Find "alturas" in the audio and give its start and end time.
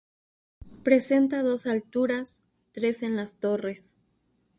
1.67-2.41